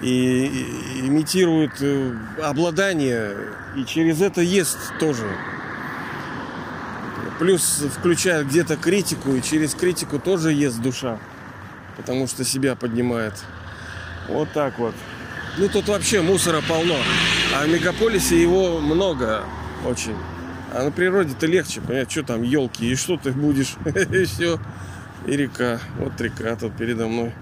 и, 0.00 0.46
и 0.46 1.00
имитирует 1.00 1.72
э, 1.80 2.12
обладание, 2.42 3.36
и 3.76 3.84
через 3.84 4.20
это 4.20 4.40
ест 4.40 4.78
тоже. 4.98 5.26
Плюс 7.38 7.82
включает 7.98 8.48
где-то 8.48 8.76
критику, 8.76 9.32
и 9.32 9.42
через 9.42 9.74
критику 9.74 10.18
тоже 10.18 10.52
ест 10.52 10.80
душа. 10.80 11.18
Потому 11.96 12.26
что 12.26 12.44
себя 12.44 12.74
поднимает. 12.76 13.34
Вот 14.28 14.50
так 14.52 14.78
вот. 14.78 14.94
Ну 15.58 15.68
тут 15.68 15.88
вообще 15.88 16.20
мусора 16.20 16.62
полно. 16.66 16.96
А 17.54 17.64
в 17.64 17.68
мегаполисе 17.68 18.40
его 18.40 18.80
много 18.80 19.44
очень. 19.84 20.16
А 20.76 20.82
на 20.84 20.90
природе-то 20.90 21.46
легче, 21.46 21.80
понять, 21.80 22.10
что 22.10 22.22
там 22.22 22.42
елки, 22.42 22.90
и 22.90 22.96
что 22.96 23.16
ты 23.16 23.32
будешь, 23.32 23.76
и 24.10 24.24
все. 24.26 24.58
И 25.26 25.34
река. 25.34 25.78
Вот 25.98 26.20
река 26.20 26.54
тут 26.56 26.76
передо 26.76 27.08
мной. 27.08 27.32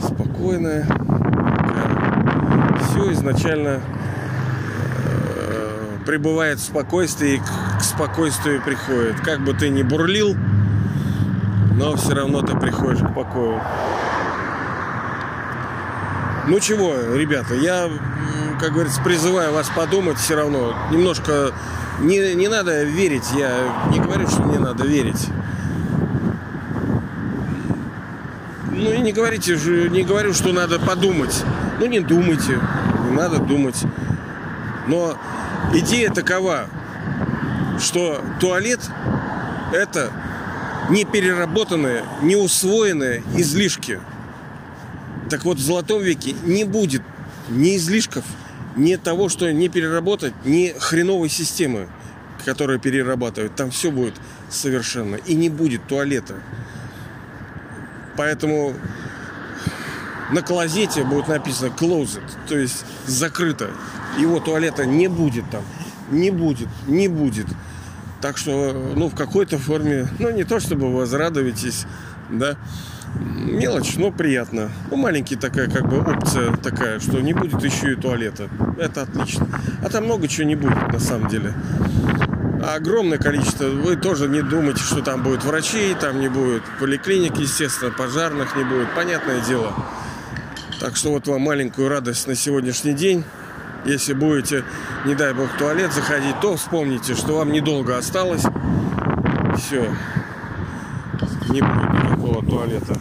Спокойная. 0.00 0.84
Все 2.80 3.12
изначально 3.12 3.80
э, 5.36 5.98
пребывает 6.04 6.58
в 6.58 6.64
спокойствии 6.64 7.40
к 7.78 7.80
спокойствию 7.80 8.60
приходит. 8.62 9.20
Как 9.20 9.44
бы 9.44 9.54
ты 9.54 9.68
ни 9.68 9.84
бурлил, 9.84 10.36
но 11.76 11.94
все 11.94 12.14
равно 12.14 12.42
ты 12.42 12.58
приходишь 12.58 12.98
к 12.98 13.14
покою. 13.14 13.60
Ну 16.48 16.58
чего, 16.58 16.94
ребята, 17.14 17.54
я, 17.54 17.88
как 18.58 18.72
говорится, 18.72 19.00
призываю 19.02 19.52
вас 19.52 19.68
подумать 19.68 20.18
все 20.18 20.34
равно. 20.34 20.74
Немножко 20.90 21.52
не, 22.00 22.34
не 22.34 22.48
надо 22.48 22.84
верить. 22.84 23.24
Я 23.36 23.88
не 23.90 24.00
говорю, 24.00 24.28
что 24.28 24.42
не 24.44 24.58
надо 24.58 24.84
верить. 24.84 25.28
Ну 28.70 28.92
и 28.92 28.98
не 28.98 29.12
говорите, 29.12 29.56
не 29.90 30.02
говорю, 30.02 30.34
что 30.34 30.52
надо 30.52 30.78
подумать. 30.78 31.44
Ну 31.78 31.86
не 31.86 32.00
думайте, 32.00 32.58
не 33.08 33.16
надо 33.16 33.38
думать. 33.38 33.82
Но 34.86 35.16
идея 35.72 36.10
такова 36.10 36.66
что 37.82 38.22
туалет 38.40 38.80
это 39.72 40.12
не 40.90 41.04
переработанные, 41.04 42.04
не 42.22 42.36
усвоенные 42.36 43.22
излишки. 43.34 44.00
Так 45.30 45.44
вот, 45.44 45.58
в 45.58 45.60
Золотом 45.60 46.02
веке 46.02 46.34
не 46.44 46.64
будет 46.64 47.02
ни 47.48 47.76
излишков, 47.76 48.24
ни 48.76 48.96
того, 48.96 49.28
что 49.28 49.52
не 49.52 49.68
переработать, 49.68 50.34
ни 50.44 50.74
хреновой 50.78 51.28
системы, 51.28 51.88
которая 52.44 52.78
перерабатывает. 52.78 53.54
Там 53.54 53.70
все 53.70 53.90
будет 53.90 54.14
совершенно. 54.50 55.16
И 55.16 55.34
не 55.34 55.48
будет 55.48 55.86
туалета. 55.86 56.34
Поэтому 58.16 58.74
на 60.30 60.42
клозете 60.42 61.04
будет 61.04 61.28
написано 61.28 61.68
closet, 61.68 62.22
то 62.48 62.56
есть 62.56 62.84
закрыто. 63.06 63.70
Его 64.18 64.40
туалета 64.40 64.84
не 64.84 65.08
будет 65.08 65.48
там. 65.50 65.64
Не 66.10 66.30
будет, 66.30 66.68
не 66.86 67.08
будет. 67.08 67.46
Так 68.20 68.36
что, 68.36 68.72
ну, 68.94 69.08
в 69.08 69.14
какой-то 69.14 69.58
форме, 69.58 70.06
ну, 70.18 70.30
не 70.30 70.44
то 70.44 70.60
чтобы 70.60 70.94
возрадуетесь, 70.94 71.86
да, 72.30 72.56
мелочь, 73.14 73.96
но 73.96 74.10
приятно. 74.10 74.70
Ну, 74.90 74.96
маленький 74.96 75.36
такая, 75.36 75.68
как 75.68 75.88
бы, 75.88 76.00
опция 76.00 76.54
такая, 76.56 77.00
что 77.00 77.20
не 77.20 77.32
будет 77.32 77.62
еще 77.62 77.92
и 77.92 77.96
туалета. 77.96 78.48
Это 78.78 79.02
отлично. 79.02 79.46
А 79.82 79.88
там 79.88 80.04
много 80.04 80.28
чего 80.28 80.46
не 80.46 80.56
будет, 80.56 80.92
на 80.92 80.98
самом 80.98 81.28
деле. 81.28 81.52
А 82.64 82.76
огромное 82.76 83.18
количество. 83.18 83.64
Вы 83.64 83.96
тоже 83.96 84.28
не 84.28 84.40
думайте, 84.40 84.82
что 84.82 85.02
там 85.02 85.22
будет 85.22 85.44
врачей, 85.44 85.94
там 85.94 86.20
не 86.20 86.28
будет 86.28 86.62
поликлиник, 86.78 87.36
естественно, 87.38 87.90
пожарных 87.90 88.56
не 88.56 88.64
будет. 88.64 88.88
Понятное 88.94 89.40
дело. 89.40 89.72
Так 90.80 90.96
что 90.96 91.10
вот 91.10 91.26
вам 91.26 91.42
маленькую 91.42 91.88
радость 91.88 92.26
на 92.26 92.34
сегодняшний 92.34 92.92
день. 92.92 93.24
Если 93.84 94.12
будете, 94.12 94.62
не 95.04 95.16
дай 95.16 95.34
бог, 95.34 95.48
в 95.50 95.58
туалет 95.58 95.92
заходить, 95.92 96.38
то 96.40 96.56
вспомните, 96.56 97.14
что 97.14 97.38
вам 97.38 97.50
недолго 97.50 97.96
осталось. 97.96 98.44
Все. 99.56 99.92
Не 101.48 101.60
будет 101.60 101.81
туалета. 102.62 102.94